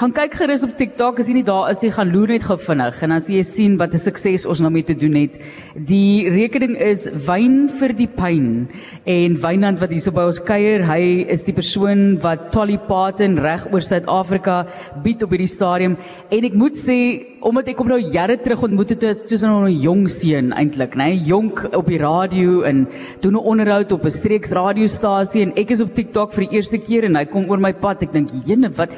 [0.00, 2.54] gaan kyk gerus op TikTok as jy nie daar is jy gaan loer net gou
[2.56, 3.02] vinnig.
[3.04, 5.36] En as jy sien wat 'n sukses ons nou mee te doen het.
[5.76, 8.68] Die rekening is wyn vir die pyn.
[9.04, 13.66] En Wynand wat hierso by ons kuier, hy is die persoon wat Tolly Parton reg
[13.72, 14.66] oor Suid-Afrika
[15.04, 15.98] bied op hierdie stadium.
[16.30, 19.68] En ek moet sê omdat ek hom nou jare terug ontmoet het toe hy nog
[19.68, 22.86] 'n jong seun eintlik, nê, nee, jonk op die radio en
[23.20, 26.78] doen 'n onderhoud op 'n streeks radiostasie en ek is op TikTok vir die eerste
[26.78, 28.02] keer en hy kom oor my pad.
[28.02, 28.90] Ek dink, "Jene, wat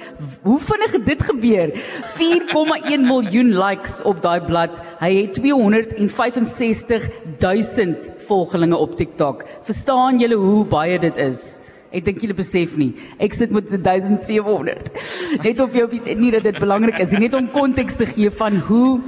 [0.42, 1.70] hoe vinnig het dit gebeur?"
[2.18, 4.82] 4,1 miljoen likes op daai blad.
[5.00, 7.94] Hy het 265 000
[8.26, 9.44] volgelinge op TikTok.
[9.62, 11.60] Verstaan julle hoe baie dit is?
[11.92, 12.92] Ek dink julle besef nie.
[13.18, 14.92] Ek sit met 1700.
[15.44, 18.60] Net of jy nie dat dit belangrik is nie, net om konteks te gee van
[18.68, 19.00] hoe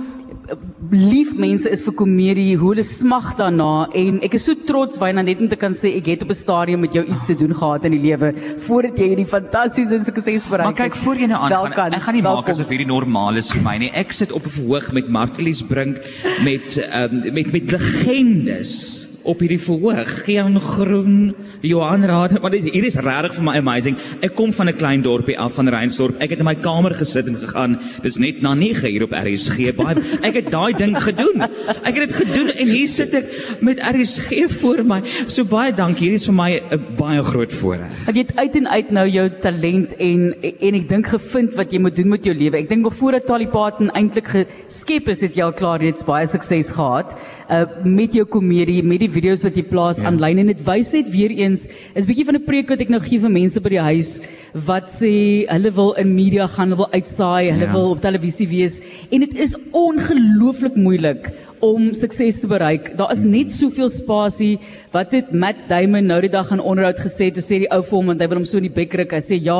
[0.92, 5.24] lief mense is vir komedie, hoe hulle smag daarna en ek is so trots wyna
[5.24, 7.54] net om te kan sê ek het op 'n stadium met jou iets te doen
[7.54, 8.34] gehad in die lewe
[8.66, 10.78] voordat jy hierdie fantastiese sukses bereik het.
[10.78, 11.94] Maar kyk voor jy nou aangaan.
[11.94, 13.90] Ek gaan nie maak asof hierdie normaal is vir my nie.
[13.94, 15.96] Ek sit op 'n verhoog met Martelies Brink
[16.44, 20.10] met um, met met legendes op hierdie verhoog.
[20.24, 23.96] Geen groen Johan Raad, dis hier is regtig vir my amazing.
[24.22, 26.20] Ek kom van 'n klein dorpie af van Reinsdorp.
[26.20, 27.78] Ek het in my kamer gesit en gegaan.
[28.02, 29.74] Dis net na 9 uur op RSG.
[29.76, 31.42] Baie ek het daai ding gedoen.
[31.82, 33.26] Ek het dit gedoen en hier sit ek
[33.60, 35.02] met RSG voor my.
[35.26, 36.08] So baie dankie.
[36.08, 38.08] Hier is vir my 'n baie groot voorreg.
[38.08, 41.78] Ek het uit en uit nou jou talent en en ek dink gevind wat jy
[41.78, 42.56] moet doen met jou lewe.
[42.56, 46.70] Ek dink nog voordat Talipaten eintlik geskep is, het jy al klaar reeds baie sukses
[46.70, 47.16] gehad
[47.50, 50.44] uh met jou komedie, met die video's wat jy plaas aanlyn ja.
[50.44, 53.00] en dit wys net weer een eens is bietjie van 'n preek wat ek nou
[53.04, 54.20] gee vir mense by die huis
[54.66, 55.12] wat sê
[55.50, 57.72] hulle wil in media gaan, hulle wil uitsaai, hulle ja.
[57.72, 61.30] wil op televisie wees en dit is ongelooflik moeilik
[61.64, 62.92] om sukses te bereik.
[62.98, 64.58] Daar is net soveel spasie.
[64.94, 67.30] Wat het Matt Damon nou die dag aan onderhoud gesê?
[67.34, 69.14] Toe sê die ou vir hom want hy wil hom so in die bek ruk.
[69.16, 69.58] Hy sê ja,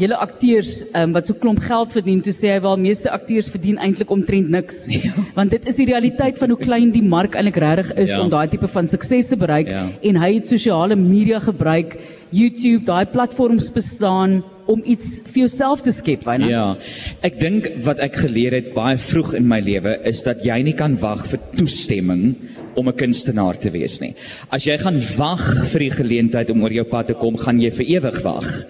[0.00, 3.80] julle akteurs um, wat so klomp geld verdien, toe sê hy wel meeste akteurs verdien
[3.82, 4.86] eintlik omtrent niks.
[5.02, 5.10] Ja.
[5.34, 8.20] Want dit is die realiteit van hoe klein die mark eintlik regtig is ja.
[8.22, 9.86] om daai tipe van sukses te bereik ja.
[9.90, 11.96] en hy het sosiale media gebruik,
[12.32, 16.50] YouTube, daai platforms bestaan om iets vir jouself te skep, Wynand.
[16.50, 16.66] Ja.
[17.26, 20.76] Ek dink wat ek geleer het baie vroeg in my lewe is dat jy nie
[20.78, 22.34] kan wag vir toestemming
[22.74, 24.14] om 'n kunstenaar te wees nie.
[24.50, 27.70] As jy gaan wag vir die geleentheid om oor jou pad te kom, gaan jy
[27.70, 28.66] vir ewig wag.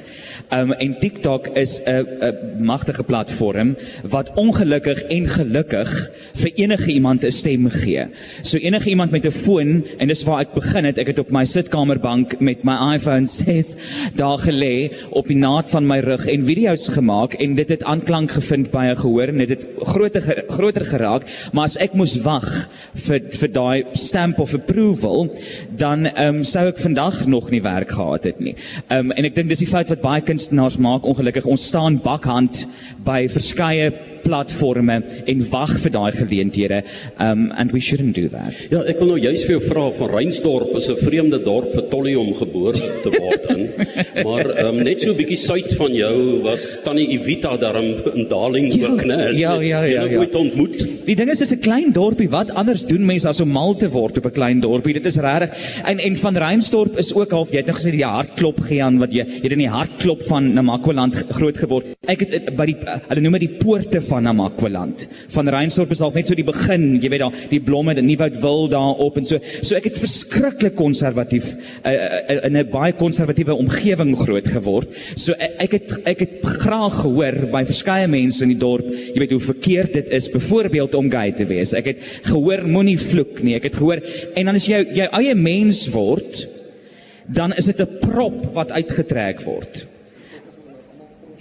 [0.53, 7.25] Um en TikTok is 'n 'n magtige platform wat ongelukkig en gelukkig vir enige iemand
[7.25, 8.07] 'n stem gee.
[8.43, 10.99] So enige iemand met 'n foon en dis waar ek begin het.
[10.99, 13.75] Ek het op my sitkamerbank met my iPhone 6
[14.15, 18.31] daar gelê op die naad van my rug en video's gemaak en dit het aanklank
[18.31, 21.23] gevind by 'n gehoor en dit het groter groter geraak.
[21.53, 25.31] Maar as ek moes wag vir vir daai stamp of approval,
[25.77, 28.55] dan um sou ek vandag nog nie werk gehad het nie.
[28.91, 32.65] Um en ek dink dis die fout wat baie kunstenaars maak ongelukkig ons staan bakhand
[33.07, 33.93] by verskeie
[34.25, 36.83] platforme en wag vir daai geleenthede
[37.19, 38.53] um and we shouldn't do that.
[38.71, 41.89] Ja, ek wil nou juist vir jou vra van Reinsdorp is 'n vreemde dorp vir
[41.91, 42.75] Tolly om gebore
[43.05, 43.63] te word in.
[44.27, 48.69] maar um net so 'n bietjie suid van jou was Tannie Evita daarom in Darling
[48.83, 49.33] ook, né?
[49.39, 50.19] Ja, ja, ja, ja.
[50.19, 50.87] Ooit ontmoet.
[51.07, 52.29] Die ding is dis 'n klein dorpie.
[52.29, 54.95] Wat anders doen mense as om mal te word op 'n klein dorpie?
[54.95, 55.51] Dit is regtig.
[55.85, 59.13] En en van Reinsdorp is ook half jy het nou gesê die hartklop gaan wat
[59.13, 61.93] jy jy het in die hartklop van Namakwaland groot geword.
[62.11, 65.07] Ek het by die hulle noem dit die poorte van Namakwaland.
[65.33, 68.39] Van Reinsdorp is al net so die begin, jy weet daar, die blomme, die Nieuwoud
[68.43, 69.41] wil daar op en so.
[69.63, 74.93] So ek het verskriklik konservatief uh, uh, in 'n baie konservatiewe omgewing groot geword.
[75.17, 79.19] So ek, ek het ek het graag gehoor by verskeie mense in die dorp, jy
[79.23, 81.73] weet hoe verkeerd dit is byvoorbeeld om gay te wees.
[81.73, 83.57] Ek het gehoor moenie vloek nie.
[83.57, 84.03] Ek het gehoor
[84.35, 86.45] en dan as jy jou eie mens word,
[87.33, 89.87] dan is dit 'n prop wat uitgetrek word.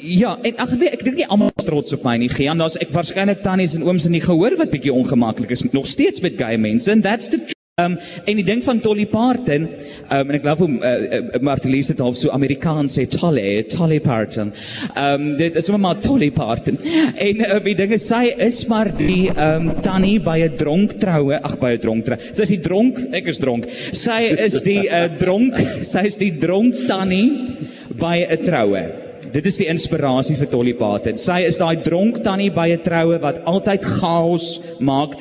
[0.02, 2.30] Ja, en ag weet ek dink nie almal is trots op my nie.
[2.34, 5.90] Gaan daar's ek waarskynlik tannies en ooms in die gehoor wat bietjie ongemaklik is nog
[5.90, 7.42] steeds met gay mense and that's the
[7.80, 7.94] Um
[8.28, 9.70] en die ding van Tolly Parton,
[10.12, 14.02] um en ek glo hom uh, uh, Martelies het half so Amerikaans sê Tolly, Tolly
[14.04, 14.52] Parton.
[15.00, 16.76] Um dit is sommer maar Tolly Parton.
[16.84, 21.40] En uh, die ding is sy is maar die um tannie by 'n dronk troue,
[21.40, 22.20] ag by 'n dronk troue.
[22.32, 23.70] Sy is die dronk, ek is dronk.
[23.92, 25.56] Sy is die uh, dronk,
[25.88, 27.56] sy is die dronk tannie
[27.96, 29.01] by 'n troue.
[29.32, 31.16] Dit is die inspirasie vir Dolly Parton.
[31.20, 35.16] Sy is daai dronk tannie by 'n troue wat altyd chaos maak.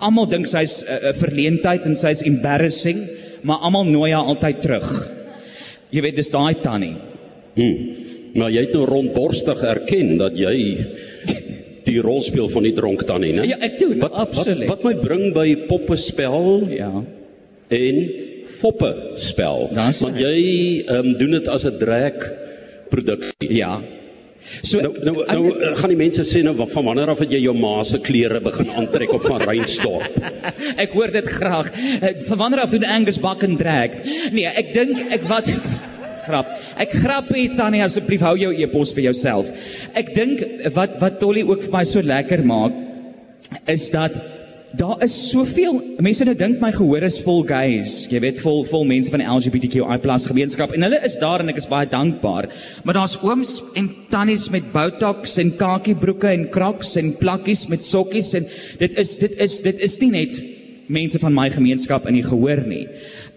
[0.00, 3.06] Almal dink sy's 'n uh, verleentheid en sy's embarrassing,
[3.42, 4.88] maar almal nooi haar altyd terug.
[5.90, 6.96] Jy weet, dis daai tannie.
[7.54, 7.76] Hm.
[8.34, 10.56] Maar jy het nou rondborstig erken dat jy
[11.84, 13.44] die rol speel van die dronk tannie, né?
[13.44, 13.98] Ja, ek doen.
[14.00, 14.68] Wat, absoluut.
[14.68, 16.66] Wat, wat my bring by poppespel?
[16.72, 17.04] Ja.
[17.68, 17.96] En
[18.62, 19.68] foppe spel.
[19.74, 20.36] Want jy
[20.86, 22.41] ehm um, doen dit as 'n drag
[22.92, 23.50] produksie.
[23.58, 23.74] Ja.
[24.66, 27.44] So Nou nou nou eh, gaan die mense sê nou van wanneer af het jy
[27.44, 30.16] jou ma se klere begin aantrek op van Reinsdorp?
[30.84, 31.70] ek hoor dit graag.
[32.00, 34.00] Eh, Van wanneer af doen Angus bak en drag?
[34.34, 35.50] Nee, ek dink ek wat
[36.26, 36.50] grap.
[36.82, 39.50] Ek grap hier Tannie asseblief hou jou e-pos vir jouself.
[39.98, 40.42] Ek dink
[40.74, 42.78] wat wat Tolly ook vir my so lekker maak
[43.70, 44.14] is dat
[44.78, 48.02] daar is soveel mense nou dink my gehoor is vol gays.
[48.10, 49.98] Jy weet vol vol mense van die LGBTQI+
[50.30, 52.48] gemeenskap en hulle is daar en ek is baie dankbaar.
[52.84, 58.32] Maar daar's ooms en tannies met botox en kakiebroeke en crocs en plakkies met sokkies
[58.40, 58.48] en
[58.80, 60.42] dit is dit is dit is nie net
[60.92, 62.86] mense van my gemeenskap in die gehoor nie.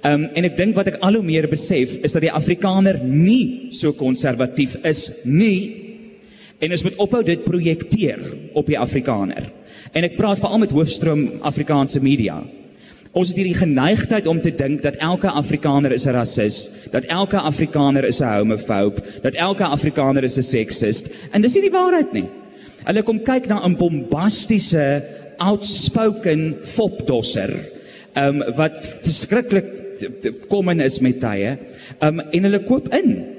[0.07, 3.73] Um en ek dink wat ek al hoe meer besef is dat die Afrikaner nie
[3.75, 5.84] so konservatief is nie
[6.59, 8.21] en ons moet ophou dit projekteer
[8.53, 9.49] op die Afrikaner.
[9.93, 12.41] En ek praat veral met hoofstroom Afrikaanse media.
[13.15, 17.37] Ons het hierdie geneigtheid om te dink dat elke Afrikaner is 'n rasis, dat elke
[17.37, 22.13] Afrikaner is 'n homofoob, dat elke Afrikaner is 'n seksist en dis nie die waarheid
[22.13, 22.27] nie.
[22.85, 25.03] Hulle kom kyk na 'n bombastiese
[25.37, 27.51] outspoken fopdosser
[28.15, 29.65] um, wat verskriklik
[30.49, 31.57] common is met tye
[32.01, 33.34] um, en hulle koop in.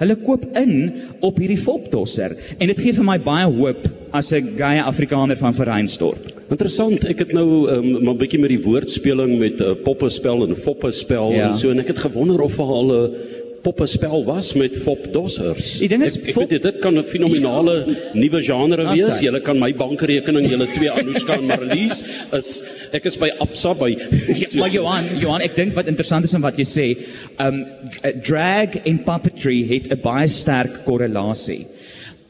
[0.00, 3.84] Hulle koop in op hierdie fopdosser en dit gee vir my baie hoop
[4.16, 6.24] as 'n gay Afrikaner van Verreinsdorp.
[6.50, 10.56] Interessant, ek het nou um, maar 'n bietjie met die woordspeling met uh, poppespel en
[10.56, 11.46] foppespel Ja.
[11.46, 13.14] en so en ek het gewonder of daar al 'n
[13.62, 15.78] poppespel was met fopdossers.
[15.78, 17.74] Die ding is, ek, ek fop- weet dit, kan 'n fenominale
[18.14, 19.20] nuwe genre As wees.
[19.20, 22.02] Julle kan my bankrekening, julle twee Anushka en Marlies
[22.32, 22.62] is
[22.92, 26.40] ek is by Absa by Ja, maar Johan, Johan, ek dink wat interessant is in
[26.42, 26.96] wat jy sê,
[27.38, 27.66] um
[28.22, 31.66] drag en puppetry het 'n baie sterk korrelasie.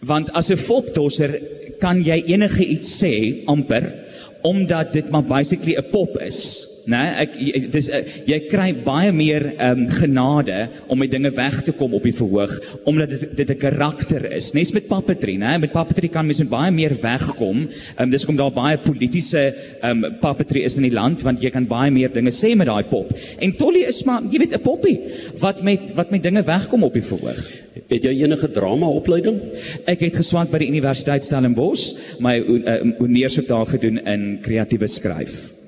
[0.03, 1.41] Want as 'n fopdosser
[1.81, 3.95] kan jy enige iets sê amper
[4.43, 6.67] omdat dit maar basically 'n pop is.
[6.91, 7.35] Nee, ek
[7.71, 10.57] dis eh, jy kry baie meer ehm um, genade
[10.91, 12.53] om met dinge weg te kom op die verhoog
[12.89, 14.53] omdat dit dit 'n karakter is.
[14.55, 15.59] Nes met puppetry, né?
[15.59, 17.69] Met puppetry kan mens met baie meer wegkom.
[17.69, 21.43] Ehm um, dis kom daar baie politieke ehm um, puppetry is in die land want
[21.43, 23.13] jy kan baie meer dinge sê met daai pop.
[23.39, 24.99] En Tolly is maar jy weet 'n poppie
[25.39, 27.41] wat met wat met dinge wegkom op die verhoog.
[27.89, 29.41] Het jy enige drama opleiding?
[29.87, 35.60] Ek het geswat by die Universiteit Stellenbosch, my uh, ondersoek daar gedoen in kreatiewe skryf.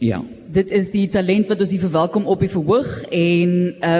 [0.00, 0.24] Ja.
[0.50, 3.50] Dit is die talent wat ons hier verwelkom op die verhoog en
[3.86, 3.98] uh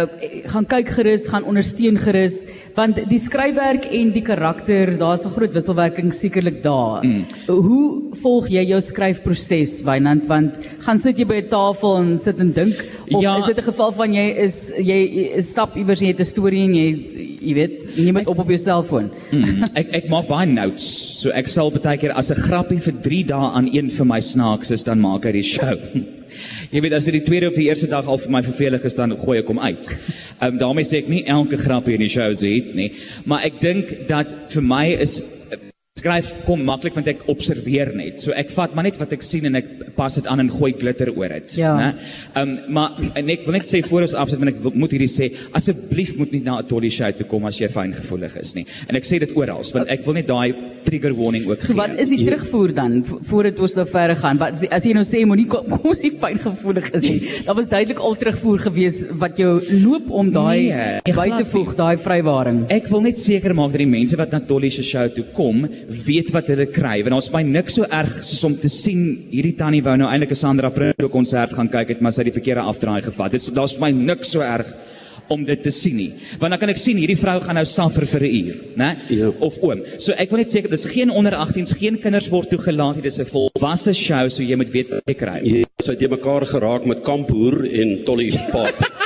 [0.50, 2.40] gaan kyk gerus, gaan ondersteun gerus
[2.74, 7.04] want die skryfwerk en die karakter, daar's 'n groot wisselwerking sekerlik daar.
[7.04, 7.24] Mm.
[7.46, 10.26] Hoe volg jy jou skryfproses, Wynand?
[10.26, 12.74] Want gaan sit jy by 'n tafel en sit en dink
[13.12, 13.38] of Ja.
[13.38, 14.98] is dit 'n geval van jy is jy,
[15.36, 16.88] jy stap iewers en jy het 'n storie en jy
[17.40, 19.10] jy weet, neem dit op op jou selfoon?
[19.30, 20.82] Mm, ek ek maak baie notes.
[21.20, 24.20] So ek sal baie keer as 'n grappie vir 3 dae aan een vir my
[24.20, 25.78] snaaks is, dan maak ek die show.
[26.70, 28.98] Jy weet as dit die tweede of die eerste dag al vir my vervelig is
[28.98, 29.92] dan gooi ek hom uit.
[30.40, 32.92] Ehm um, daarmee sê ek nie elke grappie in die show se het nie,
[33.24, 35.20] maar ek dink dat vir my is
[36.00, 38.20] skryf kom maklik want ek observeer net.
[38.24, 40.72] So ek vat maar net wat ek sien en ek pas dit aan en gooi
[40.78, 41.74] glitter oor dit, Ja.
[41.76, 41.88] né?
[42.34, 45.08] Ehm um, maar en ek wil net sê voor ons afsit want ek moet hierdie
[45.10, 48.66] sê asseblief moet nie na 'n Tolly show toe kom as jy fyngevoelig is nie.
[48.88, 50.54] En ek sê dit oral want ek wil net daai
[50.84, 51.76] trigger warning ook So gee.
[51.76, 54.38] wat is die terugvoer dan vo- voordat ons nou verder gaan?
[54.38, 57.20] Wat as jy nou sê moenie kom, kom ons nie fyngevoelig is nie.
[57.46, 61.74] Daar was duidelik al terugvoer gewees wat jou loop om daai Nee, by te voeg,
[61.76, 62.64] daai vrywaring.
[62.70, 66.30] Ek wil net seker maak dat die mense wat na Tolly show toe kom, weet
[66.34, 67.00] wat hulle kry.
[67.02, 70.30] Want ons my niks so erg soos om te sien hierdie tannie wou nou eintlik
[70.32, 73.32] 'n Sandra Prinsloo konsert gaan kyk het, maar sy het die verkeerde afdraai gevat.
[73.32, 74.66] Dit daar's vir my niks so erg
[75.28, 76.12] om dit te sien nie.
[76.38, 78.96] Want dan kan ek sien hierdie vrou gaan nou suffer vir 'n uur, né?
[79.08, 79.30] Ja.
[79.40, 79.82] Of oom.
[79.98, 83.02] So ek wil net seker dis geen onder 18s, geen kinders word toegelaat nie.
[83.02, 85.40] Dis 'n volwasse show, so jy moet weet wat jy kry.
[85.42, 88.74] Jy het jy mekaar geraak met Kampoer en Tolly Pap.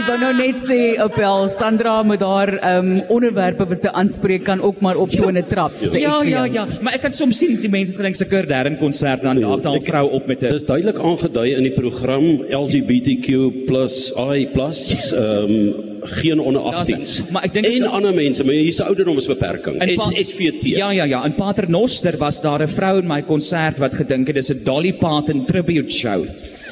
[0.00, 4.46] Ek wou nou net sê Opel Sandra met haar ehm um, onderwerpe wat sy aanspreek
[4.46, 5.74] kan ook maar op tone trap.
[5.82, 6.54] ek Ja, ja, jou.
[6.54, 9.76] ja, maar ek kan soms sien die mense gedink se Kurdern konsert dan daag daar
[9.76, 15.74] 'n vrou op met 'n Dit is duidelik aangedui in die program LGBTQ+I+, ehm um,
[16.02, 17.22] geen onder 18s.
[17.30, 19.82] maar ek dink- en ander mense, maar hier's 'n ouderdomsbeperking.
[19.82, 20.62] In S, Pa- SVT.
[20.64, 24.36] Ja ja ja, in Paternoster was daar 'n vrou in my konsert wat gedink het
[24.36, 26.24] dis 'n Dolly Parton tribute show.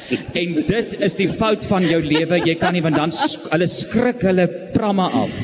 [0.09, 2.41] En dit is die fout van jou lewe.
[2.45, 5.37] Jy kan nie want dan sk hulle skrik hulle pramme af.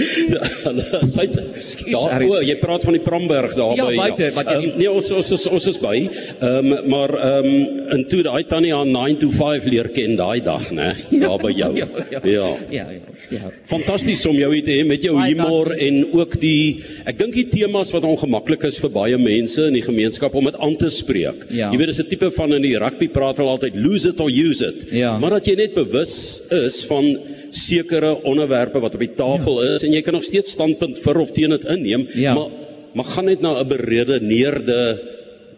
[0.00, 3.96] Hulle sy Ekskuus, daar o, jy praat van die Pramberg daar Ja, by.
[3.96, 5.96] buite, wat jy Ehm, nie- nee, ons ons is ons is by.
[6.40, 10.16] Ehm um, maar ehm um, en toe daai tannie aan 9 to 5 leer ken
[10.16, 10.94] daai dag, né?
[11.10, 11.70] Daar by jou.
[11.80, 12.20] Ja, ja.
[12.24, 12.48] ja.
[12.70, 13.00] Ja, ja.
[13.30, 13.50] ja.
[13.70, 17.34] Fantasties om jou hier te hê met jou Baie humor en ook die ek dink
[17.34, 20.90] die temas wat ongemaklik is vir baie mense in die gemeenskap om dit aan te
[20.90, 21.46] spreek.
[21.50, 21.70] Ja.
[21.72, 24.30] Jy weet dis 'n tipe van in die rugby praat hulle altyd lose it or
[24.30, 24.90] use it.
[24.92, 25.18] Ja.
[25.18, 27.04] Maar dat jy net bewus is van
[27.50, 29.74] sekere onderwerpe wat op die tafel ja.
[29.74, 32.34] is en jy kan nog steeds standpunt vir of teen dit inneem, Ja.
[32.34, 32.48] maar
[32.94, 35.00] maar gaan net na 'n beredeneerde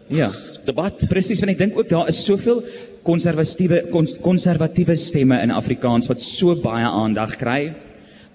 [0.09, 0.31] Ja.
[0.65, 1.05] debat.
[1.09, 2.61] Presies, want ek dink ook daar is soveel
[3.03, 7.73] konservatiewe kons- konservatiewe stemme in Afrikaans wat so baie aandag kry,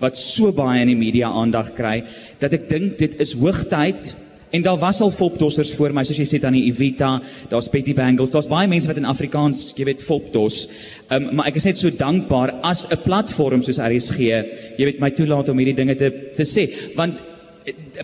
[0.00, 2.04] wat so baie in die media aandag kry,
[2.40, 4.14] dat ek dink dit is hoogtyd
[4.50, 7.94] en daar was al fopdossers voor my soos jy sê aan die Evita, daar's Betty
[7.94, 10.66] Bangles, daar's baie mense wat in Afrikaans, jy weet, fopdos.
[11.10, 14.18] Um, maar ek is net so dankbaar as 'n platform soos RSG,
[14.78, 17.18] jy weet my toelaat om hierdie dinge te te sê, want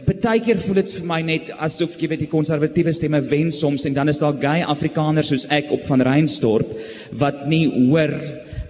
[0.02, 3.94] Partykeer voel dit vir my net asof jy weet die konservatiewe stemme wen soms en
[3.94, 6.72] dan is daar gay Afrikaners soos ek op van Reinstorp
[7.20, 8.14] wat nie hoor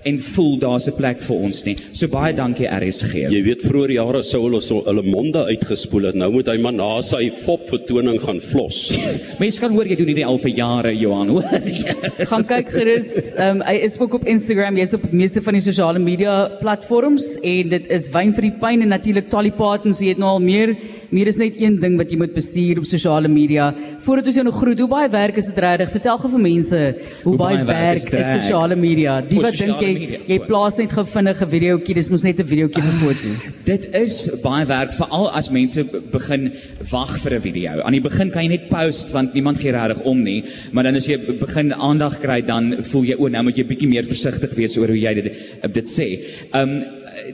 [0.04, 1.76] en voel daar's 'n plek vir ons nie.
[1.93, 3.14] So baie dankie RSG.
[3.31, 6.14] Jy weet vroeër jare sou hulle so hulle monde uitgespoel het.
[6.14, 8.90] Nou moet hy maar na sy fop vertoning gaan vlos.
[9.40, 11.45] Mense kan hoor jy doen hierdie al vir jare Johan, hoor.
[11.64, 11.95] jy?
[12.31, 13.35] Gaan kyk gerus.
[13.35, 14.76] Ehm um, hy is ook op Instagram.
[14.76, 18.83] Jy's op meeste van die sosiale media platforms en dit is wyn vir die pyn
[18.83, 19.95] en natuurlik Tolly Parton.
[19.95, 20.76] So jy het nou al meer
[21.14, 23.68] meer is net een ding wat jy moet bestuur op sosiale media.
[24.04, 25.92] Voordat ons jou nog groet, hoe baie werk is dit regtig?
[25.94, 29.21] Vertel gou vir mense hoe, Hoe baie, baie werk is is, sosiale media.
[29.23, 30.18] Die wat dink jy media.
[30.33, 33.28] jy plaas net gou vinnig 'n videoetjie, dis mos net 'n videoetjie vir foto.
[33.64, 36.52] Dit is baie werk veral as mense be- begin
[36.90, 37.80] wag vir 'n video.
[37.85, 40.97] Aan die begin kan jy net post want niemand gee regtig om nie, maar dan
[40.97, 44.04] as jy be- begin aandag kry dan voel jy o, nou moet jy bietjie meer
[44.04, 45.35] versigtig wees oor hoe jy dit
[45.73, 46.18] dit sê.
[46.52, 46.85] Um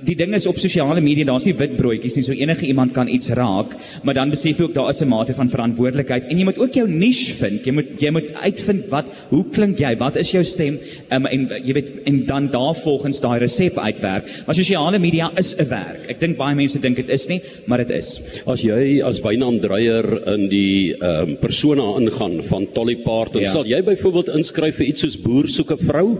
[0.04, 3.08] die ding is op sosiale media, daar's nie wit broodjies nie, so enige iemand kan
[3.08, 6.44] iets raak, maar dan besef jy ook daar is 'n mate van verantwoordelikheid en jy
[6.44, 7.64] moet ook jou niche vind.
[7.66, 9.96] Jy moet jy moet uitvind wat hoe klink jy?
[9.99, 10.78] Wat is jou stem?
[11.12, 14.25] Um, en jy weet en dan daarvolgens daai resep uitwerk.
[14.46, 16.08] Maar sosiale media is 'n werk.
[16.08, 18.20] Ek dink baie mense dink dit is nie, maar dit is.
[18.46, 23.50] As jy as wynandreier in die ehm um, persona ingaan van Tolly Parton, Ja.
[23.50, 26.18] sal jy byvoorbeeld inskryf vir iets soos boer soek 'n vrou?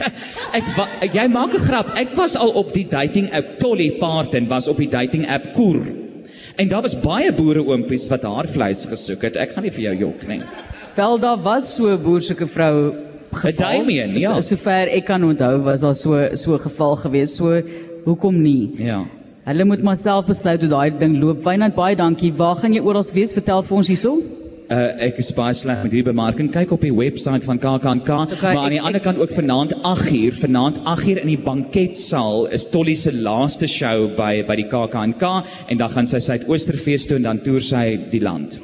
[0.58, 1.92] Ek wa, jy maak 'n grap.
[1.96, 5.86] Ek was al op die dating app Tolly Parton was op die dating app Koer.
[6.56, 9.36] En daar was baie boere oompies wat haar vleis gesoek het.
[9.36, 10.42] Ek gaan nie vir jou jok nie.
[10.96, 12.94] Wel daar was so 'n boersoeke vrou
[13.32, 13.52] geval.
[13.56, 14.34] Damien, ja.
[14.34, 17.36] So, sover ek kan onthou was daar so so geval gewees.
[17.36, 17.62] So
[18.04, 18.74] hoekom nie?
[18.78, 19.04] Ja.
[19.44, 21.42] Hulle moet maar self besluit hoe daai ding loop.
[21.44, 22.32] Wynand baie dankie.
[22.32, 23.32] Waar gaan jy oral wees?
[23.32, 24.18] Vertel vir ons hierso.
[24.72, 26.46] Uh, ek is baie sleg met hierdie bemarking.
[26.52, 30.38] Kyk op die webwerf van KAKNK, okay, maar aan die ander kant ook vanaand 8uur,
[30.40, 35.26] vanaand 8uur in die banketsaal is Tolly se laaste show by by die KAKNK
[35.74, 38.60] en dan gaan sy Suidoosterfees toe en dan toer sy die land.